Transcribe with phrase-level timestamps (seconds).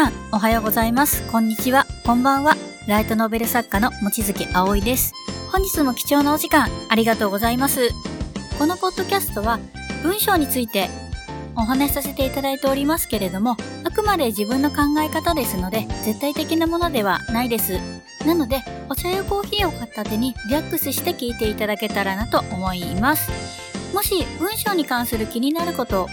[0.00, 1.22] さん、おはようございます。
[1.30, 1.86] こんにちは。
[2.06, 2.56] こんばんは。
[2.88, 5.12] ライトノベル作家の望月葵です。
[5.52, 7.90] 本日も貴重なお時間、ありがとうございます。
[8.58, 9.58] このポッドキャストは、
[10.02, 10.88] 文章について
[11.54, 14.76] お話しさせていただいておりますけれども、あくまで自分の考
[15.06, 17.78] え方ですので、絶対的なものではないです。
[18.24, 23.30] なので、お茶やコーヒーを片手にリラックスして聞いていただけたらなと思います。
[23.92, 26.08] もし文章に関する気になること、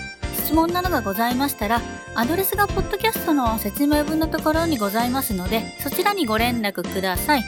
[0.48, 1.82] 質問などがございましたら、
[2.16, 7.44] アドレスがポッドキャストの説明文のところにございますので、そちらにご連絡ください。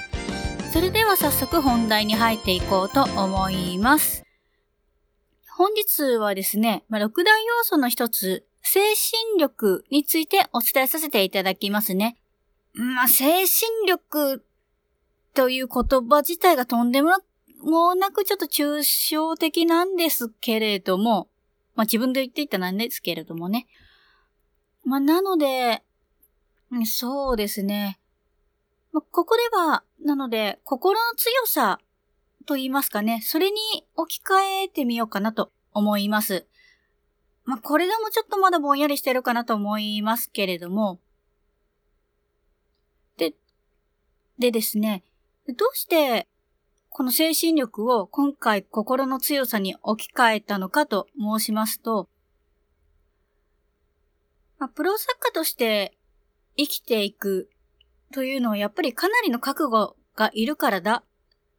[0.73, 4.25] それでは早速本題に入っていこうと思います。
[5.55, 12.17] 本日はですね、まあ、6大要素の一つ、精神力についてお伝えさせていただきますね。
[12.73, 14.43] まあ、精神力
[15.33, 17.11] という言葉自体がとんでも
[17.95, 21.29] なくちょっと抽象的なんですけれども、
[21.79, 23.65] まあ自分で言っていたなんですけれどもね。
[24.83, 25.81] まあなので、
[26.85, 28.01] そうですね。
[28.91, 31.79] まあここでは、なので、心の強さ
[32.45, 33.57] と言いますかね、それに
[33.95, 36.47] 置き換えてみようかなと思います。
[37.45, 40.99] まあこれでもちょっとまだぼんやりしてるかなと思いますけれども。
[43.15, 43.35] で、
[44.37, 45.05] でですね、
[45.47, 46.27] どうして
[46.89, 52.09] この精神力を今回心の強さに置き換えたのかと申しますと、
[54.57, 55.97] まあ、プロ作家として
[56.57, 57.49] 生きていく
[58.11, 61.03] というのはやっぱりかなりの覚悟がいるからだ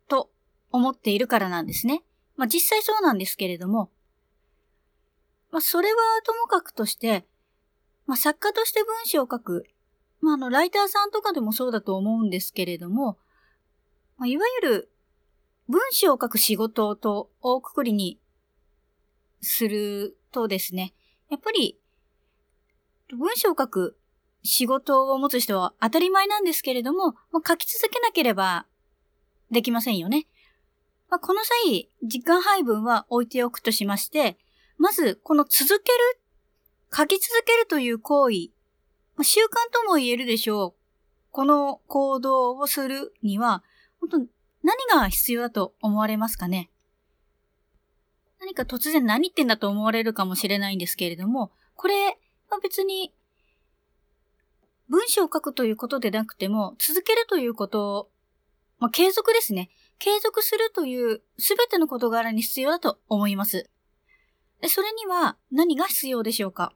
[0.09, 0.31] と
[0.70, 2.03] 思っているからなんですね。
[2.37, 3.91] まあ実際そうなんですけれども、
[5.50, 7.25] まあそれはともかくとして、
[8.06, 9.65] まあ作家として文章を書く、
[10.20, 13.19] まああのライターさんとかでもそうだと思うんですけれども、
[14.19, 14.91] まあ、いわゆる
[15.71, 18.19] 文章を書く仕事と大くくりに
[19.41, 20.94] するとですね、
[21.31, 21.78] やっぱり
[23.17, 23.97] 文章を書く
[24.43, 28.67] 仕事を持つ人は当たり前なんですけれども、まあ、書き続けなければ
[29.53, 30.27] できませんよね。
[31.09, 34.39] まあ、この際、時間配分は置いておくとしまして、
[34.77, 36.21] まず、この続ける、
[36.93, 38.49] 書き続けるという行為、
[39.15, 40.81] まあ、習慣とも言えるでしょう。
[41.31, 43.62] この行動をするには、
[44.00, 46.71] 本当何が必要だと思われますかね？
[48.41, 52.19] 何か突然何言ってんだと思われるかもしれないんですけれども、これ
[52.50, 53.12] は別に
[54.88, 58.10] 文章を書くということでなくても、続けるということを
[58.81, 59.69] まあ、継続ですね。
[59.99, 63.69] 継続するというすべての事柄に必要だと思います。
[64.66, 66.72] それには何が必要でしょうか？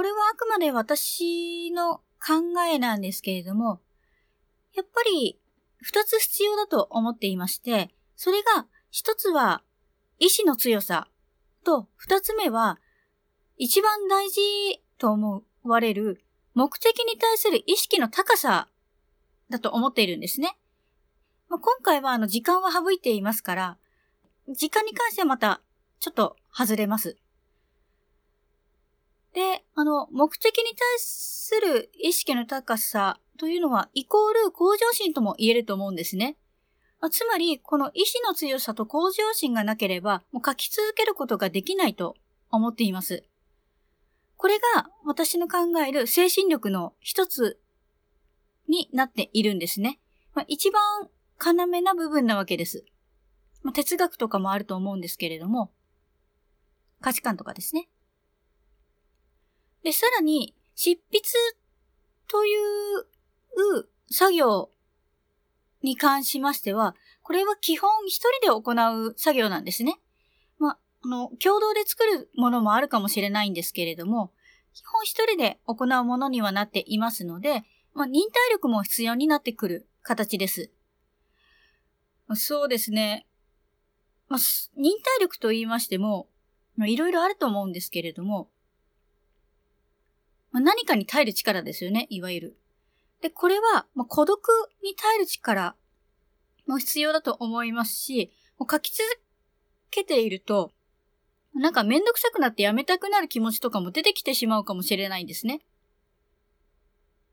[0.00, 1.96] これはあくまで私の
[2.26, 3.82] 考えなんですけれども、
[4.74, 5.38] やっぱり
[5.76, 9.62] 二つ必要だと思っていまして、それが一つは
[10.18, 11.08] 意志の強さ
[11.66, 12.78] と二つ目は
[13.58, 14.40] 一番大事
[14.96, 16.24] と思われる
[16.54, 18.68] 目的に対する意識の高さ
[19.50, 20.56] だと思っているんですね。
[21.50, 23.76] まあ、今回はあの時間は省いていますから、
[24.48, 25.60] 時間に関してはまた
[25.98, 27.18] ちょっと外れます。
[29.32, 36.36] で、あの、目的に対する意識の高さというのは、イコール向上心とも言えると思うんですね。
[37.00, 42.16] まあ、つまり、この意志の強さと向上心がなければ、もう書き続けることができないと
[42.50, 43.24] 思っています。
[44.36, 47.60] これが私の考える精神力の一つ
[48.68, 50.00] になっているんですね。
[50.34, 51.08] まあ、一番
[51.38, 52.84] 要な部分なわけです。
[53.62, 55.72] まあ、哲学とかもあると思うんですけれども、
[57.00, 57.88] 価値観とかですね。
[59.82, 61.20] で、さらに、執筆
[62.28, 63.06] という
[64.10, 64.70] 作業
[65.82, 70.00] に関しましては、これは基本一人で行う作業なんですね。
[70.58, 74.32] まあ、あの、共同で作るものもあるかもしれないんですけれども、
[74.72, 77.64] 基本一人で行うものにはなっていますので、
[77.94, 80.70] まあ、忍耐力も必要になってくる形です。
[82.34, 83.26] そうですね。
[84.28, 84.40] まあ、
[84.76, 86.28] 忍耐力と言いましても、
[86.78, 88.48] いろいろあると思うんですけれども、
[90.52, 92.56] まあ、何かに耐える力ですよね、いわゆる。
[93.20, 94.40] で、これは、まあ、孤独
[94.82, 95.76] に耐える力
[96.66, 99.04] も必要だと思いますし、もう書き続
[99.90, 100.72] けていると、
[101.54, 105.60] なんかめんどくさくなってやめたくなる気持ちとかも出てきてしまうかもしれないんですね。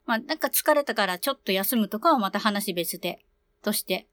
[0.06, 3.26] まあ、なんか疲れたからちょっと休むとかはまた話別で、
[3.62, 4.08] として。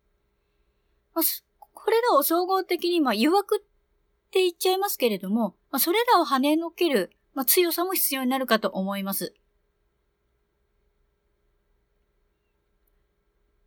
[1.14, 1.24] まあ、
[1.58, 9.34] これらを総合的に、まあ、誘惑って言っちゃいますけれども、まあ、それらを跳ねのける、まあ、強さも必要になるかと思います。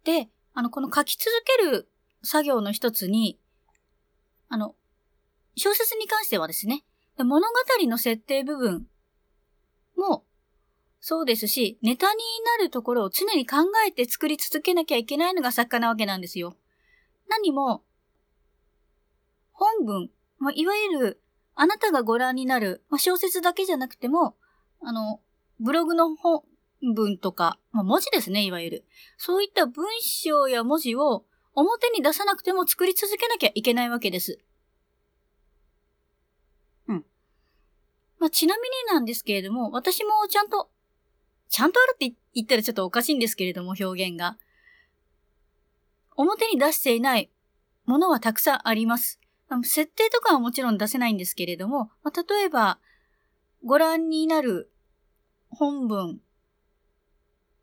[0.03, 1.29] で、あの、この書き続
[1.59, 1.89] ける
[2.23, 3.39] 作業の一つに、
[4.49, 4.75] あの、
[5.55, 6.83] 小説に関してはですね、
[7.17, 7.45] 物語
[7.87, 8.87] の設定部分
[9.97, 10.23] も
[10.99, 12.19] そうですし、ネタに
[12.59, 16.55] なるところを常に考えて作り続けなきゃいけないのが作家なわけなんですよ。
[17.29, 17.83] 何も、
[19.51, 21.21] 本文、まあ、いわゆる、
[21.59, 24.35] あなたがご覧になる、まあ、小説だけじゃなくても、
[24.79, 25.19] あの、
[25.59, 26.43] ブログの本
[26.93, 28.85] 文とか、まあ、文字ですね、いわゆる。
[29.17, 31.25] そういった文章や文字を
[31.55, 34.37] 表に出さなくても作り続けなきゃいけないわけです。
[36.87, 37.05] うん。
[38.19, 40.69] まあ、ちなみになんですけれども、私もちゃんと、
[41.49, 44.37] ちゃんとあるって言ったらちょっとおかしいんですけれども、表現が。
[46.15, 47.31] 表に出していない
[47.85, 49.19] ものはたくさんあります。
[49.63, 52.79] 設定とかはもちろん出せないんですけれども、まあ、例えば、
[53.63, 54.71] ご覧になる
[55.49, 56.19] 本文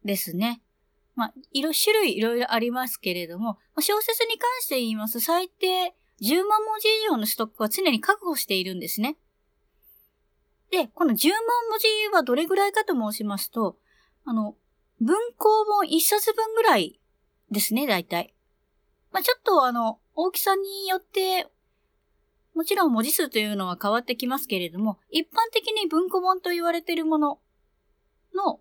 [0.04, 0.62] ですね。
[1.14, 9.16] まあ、色、種類いろいろありますけれどもま、小説に関して言います最低10万文字以上のストックは常に確保しているんですね。
[10.70, 11.38] で、この10万
[11.70, 13.76] 文字はどれぐらいかと申しますと、
[14.24, 14.56] あの、
[15.00, 17.00] 文庫本1冊分ぐらい
[17.50, 18.34] ですね、大体。
[19.12, 21.48] まあ、ちょっとあの、大きさによって、
[22.54, 27.40] もちろん文字数というのは変わってきますけれども、一般的に文庫本と言われているもの
[28.34, 28.60] の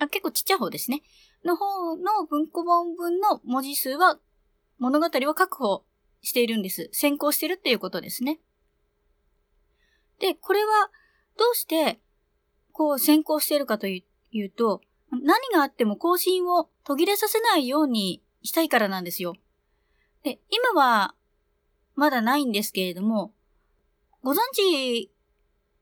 [0.00, 1.02] あ、結構ちっちゃい方ですね。
[1.44, 4.18] の方の文庫本分の文字数は、
[4.78, 5.84] 物語を確保
[6.22, 6.88] しているんです。
[6.92, 8.40] 先行してるっていうことですね。
[10.18, 10.90] で、これは、
[11.38, 12.00] どうして、
[12.72, 19.34] こう先行しているかというと、何があっても更新を途切れさせないようにしたいからなんですよ。
[20.22, 21.14] で、今は、
[21.94, 23.32] まだないんですけれども、
[24.22, 25.10] ご存知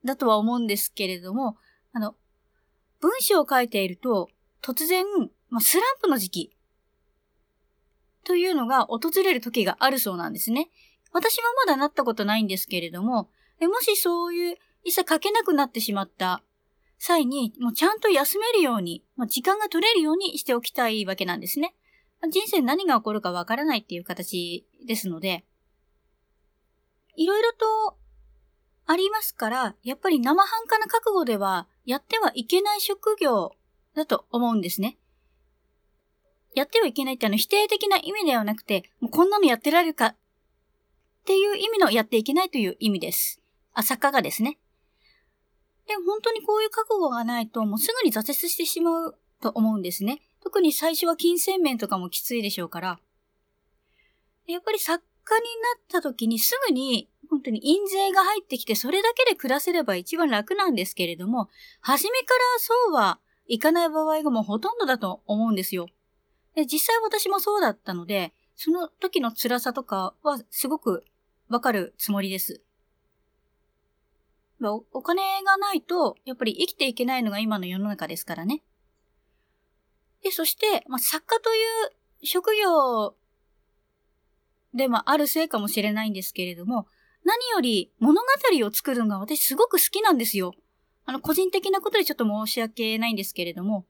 [0.04, 1.56] だとは思うんですけれども、
[1.92, 2.14] あの、
[3.00, 4.28] 文章を書いていると、
[4.62, 5.04] 突然、
[5.50, 6.56] まあ、スランプの時期
[8.24, 10.70] というのが訪れる時があるそうなんですね。
[11.12, 16.42] 私はまだなったことないんですけれども、もしそういう、いざ書けなくなってしまった
[16.98, 21.74] 際に、もうちゃんと休めるように、まあ、時間が取れるようにしておきたいわけなんですね。
[22.30, 25.44] 人生何が起こるかわからないっていう形ですので、
[27.18, 27.98] いろいろと
[28.86, 33.50] ありますから、やっぱり生半可な覚悟ではやってはいけない職業
[33.96, 34.96] だと思うんですね。
[36.54, 40.16] やってはいけないってあの否定的な意味ではなくて、もうこんなのやってられるかっ
[41.26, 43.40] ていう意味のやっていけないという意味です。
[43.74, 44.56] あ、作家がですね。
[45.88, 50.22] でも本当にこういう覚悟がないともうすぐに挫折してしまうと思うんですね。
[50.40, 53.00] 特に最初は金銭面とかもきついでしょうから。
[54.46, 61.48] やっぱり作家になった時にすぐに本当に印税が入ってきてそれだけで暮らせれば一番楽なんですけれども、
[61.80, 65.88] 初めからそうはいかない場合がもうほとんどだと思うんですよ。
[66.54, 71.04] で実際私もそうだったので、その時の辛さとかはすごく
[71.48, 72.62] わかるつもりです。
[74.60, 78.62] おお金がないと、やっぱり生きていけないのが今の世の中ですからね。
[80.22, 83.14] で、そして、まあ、作家という職業
[84.78, 86.86] でもあるせいかもしれないんですけれども、
[87.24, 90.54] 何より物語を作るのが私すごく好きなんですよ。
[91.04, 93.84] あの、個人的なことでちょっと申し訳ないんですけれども、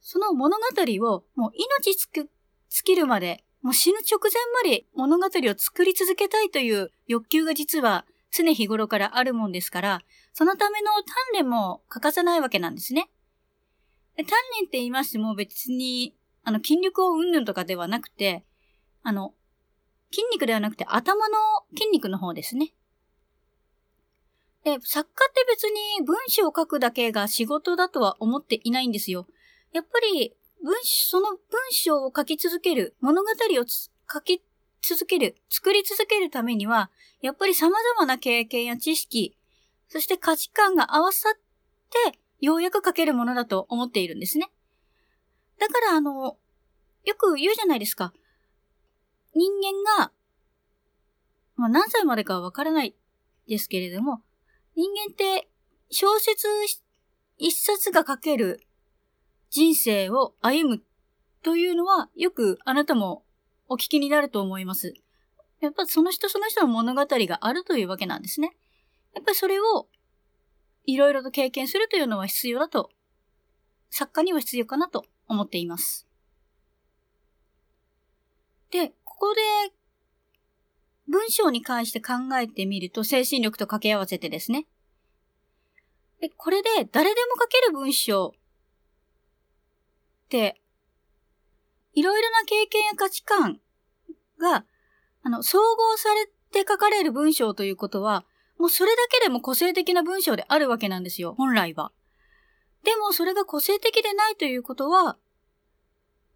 [0.00, 0.64] その物語
[1.06, 2.28] をもう命つく、
[2.68, 10.00] 尽きるまで、もう死ぬ直前まで物語を作り続けたいという欲求が実は常日頃からあるもんですから、
[10.32, 10.90] そのための
[11.34, 13.10] 鍛錬も欠かさないわけなんですね。
[14.16, 18.44] 鍛錬って言いましても別に、あの、筋力をうんぬんとかではなくて、
[19.02, 19.34] あの、
[20.10, 21.36] 筋肉ではなくて頭の
[21.76, 22.72] 筋肉の方ですね。
[24.64, 29.26] で、作家って別に文章を書くだけが仕事だとは思っていないんですよ。
[29.72, 31.38] やっぱり、文章その文
[31.70, 33.64] 章を書き続ける、物語を
[34.12, 34.42] 書き
[34.82, 36.90] 続ける、作り続けるためには、
[37.22, 39.36] やっぱり様々な経験や知識、
[39.88, 41.38] そして価値観が合わさっ
[42.10, 44.50] て、ようやく書けるものだと思っているんですね。
[45.58, 46.36] だからあの、
[47.04, 48.12] よく言うじゃないですか。
[49.34, 50.12] 人間が、
[51.56, 52.96] まあ何歳までかはわからない
[53.48, 54.22] ですけれども、
[54.76, 55.48] 人間って
[55.90, 56.46] 小説
[57.36, 58.60] 一冊が書ける
[59.50, 60.82] 人生を歩む
[61.42, 63.24] というのはよくあなたも
[63.68, 64.94] お聞きになると思います。
[65.60, 68.56] やっぱその人その人の物語があるというわけなんですね。
[69.14, 69.88] やっぱりそれを
[70.86, 72.90] いろいろと経験するというのは必要だと、
[73.90, 76.06] 作家には必要かなと思っています。
[78.70, 79.40] で、こで、
[81.06, 84.66] 文章に関して考えてみると、精神力と掛け合わせてですね。
[86.20, 88.34] で、これで誰でも書ける文章
[90.24, 90.60] って、
[91.92, 93.60] いろいろな経験や価値観
[94.38, 94.64] が、
[95.22, 98.24] あの、総合されて書かれる文章ということは、
[98.58, 101.92] もうそれだけでも個性的な文章であるわけなんですよ、本来は。
[102.84, 105.18] でもそれが個性的でないということは、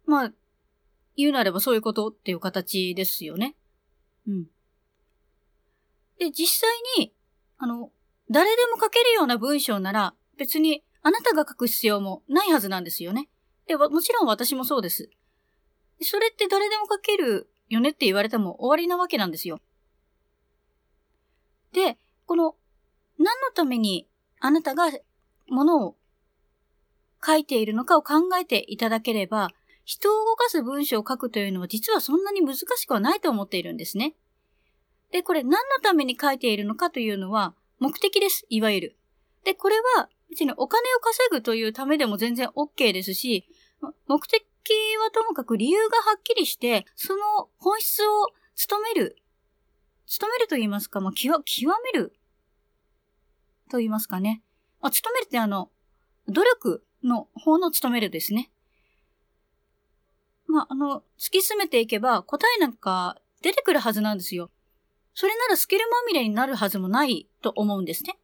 [0.05, 0.31] まあ、
[1.15, 3.55] 言うなればそういうことっていう形ですよね。
[4.27, 4.45] うん。
[6.19, 7.13] で、実際に、
[7.57, 7.91] あの、
[8.29, 13.29] 誰でも書けるような文章なら、別にあなたが書く必要もないはずなんですよね。
[13.67, 15.09] で、もちろん私もそうです。
[16.01, 19.59] それって誰でも書けるよねって言われても終わりなわけなんですよ。
[21.71, 22.55] で、この、
[23.17, 24.07] 何のために
[24.39, 24.91] あなたが
[25.47, 25.95] ものを
[27.25, 29.49] 書いているのかを考えていただければ、
[29.85, 34.15] 人を動かす文章を書くというのは実はそんなに難しくはないと思っているんですね。
[35.11, 38.97] で、これ何のために書いているのかというのは目的です、いわゆる。
[39.43, 43.47] で、これは別にお金を稼ぐというためでも全然 OK ですし、
[44.07, 44.43] 目的
[45.03, 49.17] はともかく理由がはっきりして、その本質を務める、
[50.07, 51.43] 務めると言いますか、まあ、極
[51.83, 52.17] める
[53.69, 54.41] と言いますかね。
[54.81, 55.69] まあ、務めるってあの、
[56.27, 58.51] 努力の方の務めるですね。
[60.55, 64.51] まあ、あの、突き詰めていけば答えなんか出てくるはずなんですよ。
[65.13, 68.17] それならスキルまみれになるはずもないと思うんですね。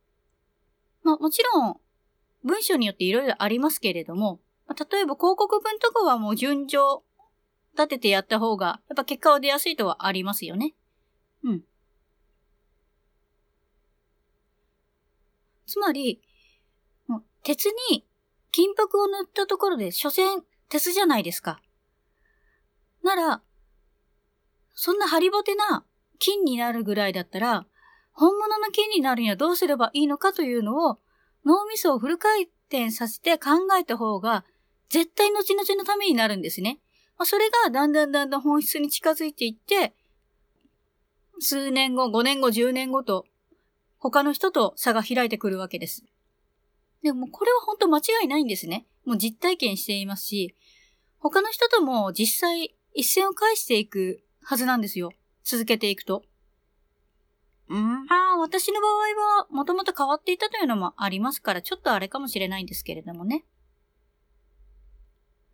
[1.03, 1.75] まあ、もちろん、
[2.45, 6.77] 文章によっていろいろありますけれども、まあ、例えば広告文とかはもう順序
[7.73, 10.73] 立ててやった方が、やっぱ結果は出やすいとはありますよね。
[11.43, 11.63] うん。
[15.65, 16.21] つまり、
[17.43, 18.07] 鉄に
[18.53, 21.61] 金箔を塗ったところで、所詮鉄じゃないですか。
[23.03, 23.41] なら、
[24.73, 25.85] そんなハリボテな
[26.19, 27.65] 金になるぐらいだったら、
[28.13, 30.99] 本物の金になるにはどうすればいいのかというのを
[31.45, 34.45] 脳みそをフル回転させて考えた方が
[34.89, 36.79] 絶対後々のためになるんですね。
[37.17, 39.93] まあ、それがだんだんだんだん本質に近づいていって、
[41.39, 43.25] 数年後、5年後、10年後と
[43.97, 46.03] 他の人と差が開いてくるわけです。
[47.03, 48.85] でもこれは本当間違いないんですね。
[49.05, 50.55] もう実体験していますし、
[51.19, 55.11] 他の人とも実際一線を返していくはずなんですよ。
[55.43, 56.23] 続けていくと。
[57.69, 58.91] うん、まあ、私の場合
[59.39, 63.45] は、もともと変わっていたというのもありますから、ちょっとあれかもしれないんですけれどもね。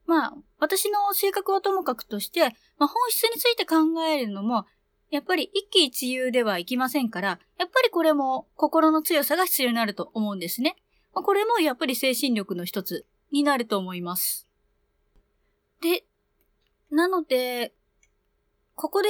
[0.08, 3.76] まあ、私の性格はともかくとして、まあ、本質について考
[4.06, 4.66] えるのも、
[5.12, 10.76] やっぱり一喜一憂ではいきませんから、やっぱりこれも心の強さが必要になると思うんですね。
[11.14, 14.48] まあ、これもやっぱり精神力の一つになると思います。
[15.82, 16.07] で、
[16.90, 17.74] なので、
[18.76, 19.10] ここで、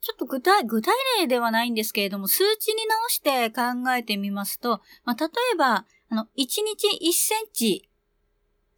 [0.00, 3.62] ちょっと具体、具体例ではないんですけれども、数値に直して考
[3.92, 7.90] えてみますと、まあ、例えば、あの、1日1センチ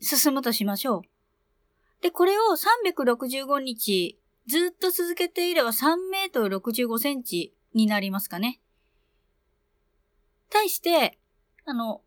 [0.01, 1.03] 進むとしましょう。
[2.03, 8.61] で、これを365日ずっと続けていれば3メートル65センチになりますかね。
[10.49, 11.19] 対して、
[11.67, 12.03] あの、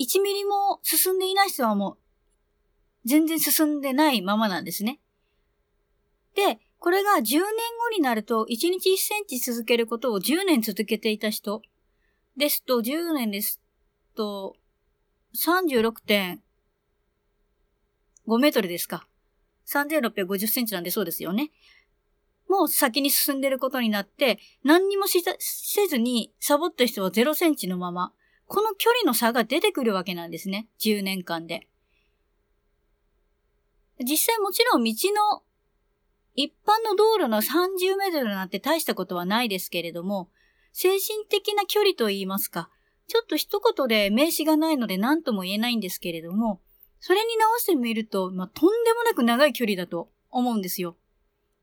[0.00, 1.98] 1ミリも進んでいない人はもう
[3.04, 5.00] 全然進んでないままなんですね。
[6.34, 7.44] で、これが10年後
[7.96, 11.62] になると、1日1センチ続けることを10年続けていた人
[12.36, 13.60] ですと、10年です
[14.14, 14.56] と、
[15.36, 16.38] 36.5
[18.38, 19.06] メートルですか。
[19.66, 21.50] 3650センチなんでそうですよね。
[22.48, 25.20] もう先に進んでることになって、何にもせ
[25.88, 28.12] ずにサボった人は0センチのまま、
[28.46, 30.68] この距離の差が出てくるわけなんですね。
[30.80, 31.66] 10年間で。
[34.00, 34.92] 実際もちろん道
[35.30, 35.42] の
[36.34, 40.30] 一般の道路の30メートルなんて大したことはないですけれども、
[40.72, 42.70] 精神的な距離と言いますか、
[43.06, 46.60] ちょっと一言で名詞がないので何とも言えないんですけれども、
[46.98, 50.96] それに直してみると、まあ、とんでもなく長い距離だと思うんですよ。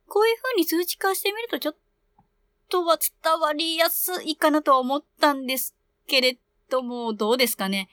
[0.08, 1.76] こういう風に数値化してみるとちょっ
[2.70, 5.76] とは伝わりやすいかなとは思ったんです
[6.08, 6.38] けれ
[6.70, 7.90] ども、どうですかね。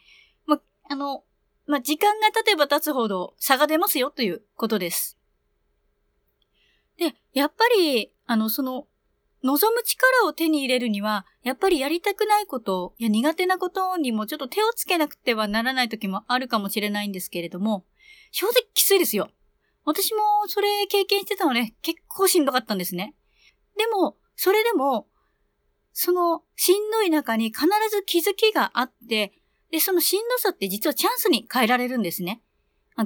[0.46, 1.24] まあ、の、
[1.68, 5.18] まあ、時間が経てば経つほど差が出ますよということです。
[6.96, 8.86] で、やっぱり、あの、その、
[9.44, 17.84] 望む力を手に入れるには、やっぱりやりたくないこと、や苦手なことにもちょっと手をつけなくてはならない時もあるかもしれないんですけれども、
[18.32, 19.28] 正直きついですよ。
[19.84, 23.14] 私もそれ経験してたので、結構しんどかったんですね。
[23.76, 25.06] でも、それでも、
[25.92, 29.32] そのしんどい中に必ず気づきがあって、
[29.70, 32.42] で、そのしんどさって実はチャンスに変えられるんですね。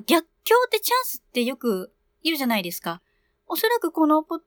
[0.06, 1.92] 逆境ってチャンスってよく
[2.22, 3.02] 言うじゃないですか。
[3.46, 4.38] おそらくこのポッ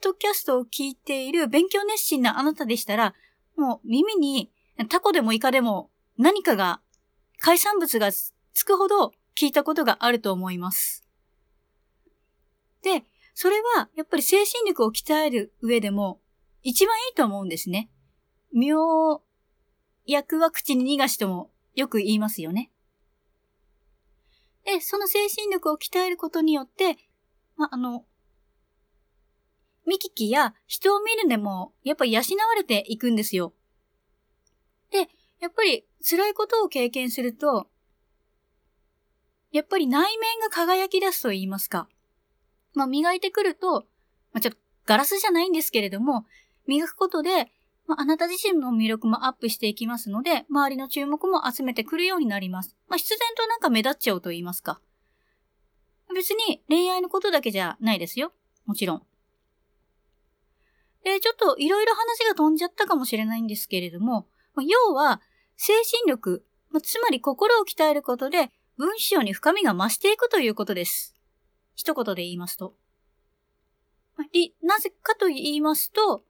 [0.00, 3.14] ドキャストを聞いている勉強熱心なあなたでしたら、
[3.56, 4.50] もう耳に
[4.88, 6.80] タコでもイカでも何かが、
[7.38, 8.32] 海産物がつ
[8.64, 11.06] くほど聞いたことがあると思います。
[12.82, 16.20] で、それはやっぱり精神力を鍛える上でも
[16.62, 17.90] 一番いいと思うんですね。
[18.52, 19.22] 妙
[20.10, 22.70] 薬は口に逃がしともよく言いますよね。
[24.64, 26.96] で、その精神力を鍛えることによって、
[27.56, 28.04] まあ、の、
[29.86, 33.54] 見聞きや人を見るでも、やっぱり養われていくんですよ。
[34.90, 35.08] で、
[35.40, 37.68] やっぱり辛いことを経験すると、
[39.52, 41.88] やっぱり内面が輝き出すと言いますか。
[42.74, 43.86] まあ、磨いてくると、
[44.32, 46.24] まあ、ちょっとガラスじゃないんですけれども、
[46.66, 47.50] 磨くことで、
[47.90, 52.76] まあ、あなた自身の魅力もアップしていきますので、周りの注目も集めてくるようになります。
[52.88, 54.80] まあ、必然となんか目立っちゃうと言いますか。
[56.14, 58.32] 別に恋愛のことだけじゃないですよ。
[58.64, 59.02] もちろん。
[61.02, 65.20] で、ちょっといろいろ話が飛んじゃったかもしれないんですけれども、まあ、要は、
[65.56, 71.16] 精神力、まあ、つまり心を鍛えることで、文章に深みが増していくということです。
[71.74, 72.76] 一言で言いますと。
[74.16, 74.28] まあ、
[74.64, 76.22] なぜかと言いますと、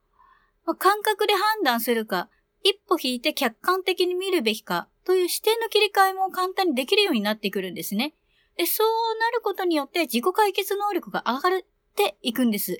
[0.65, 2.29] まあ、感覚で判断するか、
[2.63, 8.13] 一歩引いて客観的に見るべきかという視点の切り替えも簡単にできるようになってくるんですね。
[8.57, 11.61] で、そうなることによって自己解決能力が上がっ
[11.95, 12.73] ていくんです。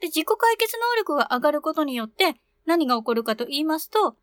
[0.00, 2.34] で、自己解決能力が上がることによって
[2.66, 4.16] 何が起こるかと言いますと、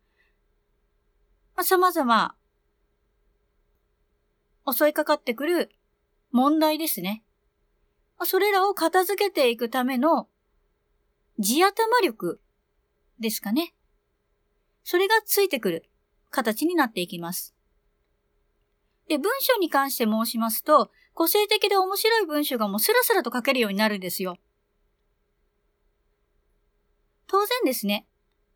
[1.54, 2.34] まあ、様々
[4.70, 5.70] 襲いかかってくる
[6.30, 7.24] 問題ですね。
[8.18, 10.28] ま、それらを片付けていくための
[11.38, 12.40] 地頭力
[13.22, 13.74] ですかね。
[14.84, 15.88] それがついてくる
[16.30, 17.54] 形になっていきます。
[19.08, 24.36] で、文章に関して申しますと、個性的で面白い文章がもうスラスラと書けるようになるんですよ。
[27.26, 28.06] 当然ですね。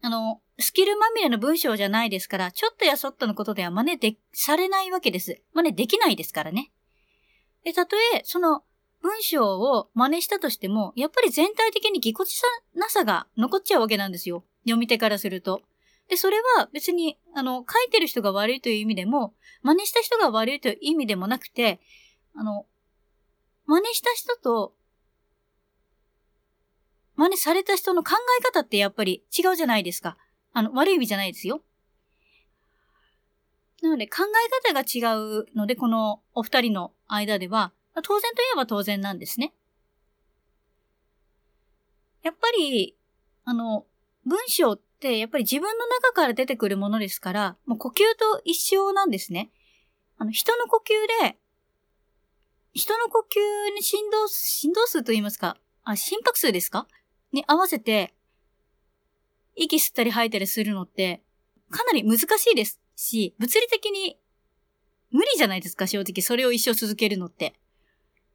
[0.02, 5.40] あの、スキルまみれの文章じゃないですから、ちょっとやそっとのことでは真似で、されないわけです。
[5.54, 6.72] 真似できないですからね。
[7.64, 8.62] で、たとえ、その
[9.02, 14.44] 文章を真似したとしても、やっぱり全体的にぎこちさなさが残っちゃうわけなんですよ。
[14.66, 15.62] 読み手からすると。
[16.08, 21.80] で、それは別に、あの、書いてる人が悪いという意味でも、真似した人が悪いという意味でもなくて、
[22.34, 22.66] あの、
[23.66, 24.74] 真似した人と、
[27.16, 30.16] 真似された人の考え方ってやっぱり違うじゃないですか。
[30.52, 31.62] あの、悪い意味じゃないですよ。
[33.82, 39.54] なので考え方が違うので、このお二人の間では、当然といえば当然なんですね。
[42.22, 42.96] やっぱり、
[43.44, 43.86] あの、
[44.26, 49.50] 文章ってやっぱり自分の中から出てくるものですから、もう呼吸と一緒なんですね。
[50.18, 51.38] あの、人の呼吸で、
[52.74, 56.88] 人の呼吸に振動、振動数と言いますか、あ、心拍数ですか？
[57.32, 58.14] に合わせて、
[59.54, 61.22] 息吸ったり吐いたりするのって、
[61.70, 64.18] かなり難しいですし、物理的に
[65.10, 66.20] 無理じゃないですか、正直。
[66.22, 67.54] それを一生続けるのって。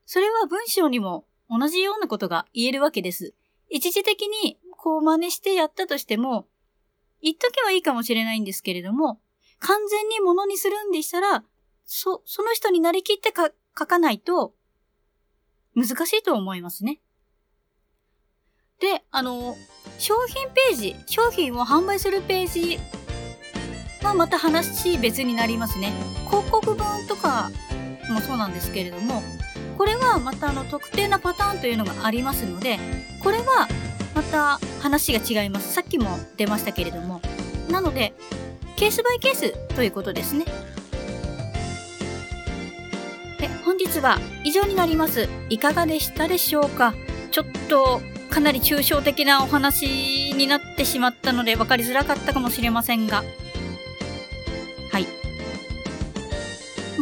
[0.06, 3.34] それは文章にも同じようなことが言えるわけです。
[3.70, 6.48] 一時的にこう真似してやったとしても、
[7.22, 9.22] 言っとけばいいかもしれないんですけれども、
[9.60, 11.44] 完全にものにするんでしたら、
[11.86, 14.56] そ、その人になりきってか書かないと、
[15.76, 17.00] 難しいと思いますね。
[18.80, 19.56] で、あの、
[20.00, 22.80] 商品ページ、商品を販売するページ
[24.04, 25.94] はまた話別になりますね。
[26.28, 27.52] 広告文とか
[28.10, 29.22] もそうなんですけれども、
[29.78, 32.80] これはまたあの特定なパターンというのがありますので、
[33.22, 33.68] これは
[34.14, 35.74] また話が違います。
[35.74, 37.22] さっきも出ましたけれども。
[37.70, 38.14] なので、
[38.76, 40.46] ケースバイケースということですね。
[43.40, 45.30] で、本日は以上になります。
[45.50, 46.94] いかがでしたでしょうか？
[47.32, 53.24] ちょっとかなり抽象的なお話になってしまったので分かりづらかったかもしれませんが。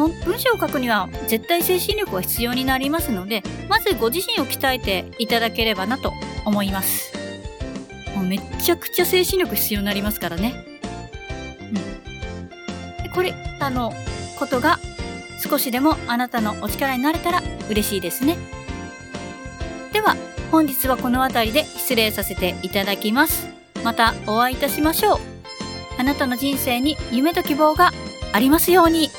[0.08, 6.14] 文章を書くには絶対精神力は必要になりますので、まずご自身を鍛えていただければなと
[6.46, 7.14] 思います。
[8.16, 10.66] もうめちゃくちゃ精神力必要になりますからね。
[11.62, 13.04] うん。
[13.04, 13.94] でこれ、あの、
[14.38, 14.80] ことが
[15.44, 18.38] 少しでもあなたのお力になれたら嬉しいですね。
[19.94, 20.16] では、
[20.52, 23.48] 本日はこの辺りで失礼させていただきます。
[23.84, 25.20] またお会いいたしましょう。
[25.98, 27.92] あなたの人生に夢と希望が
[28.34, 29.10] ありますように。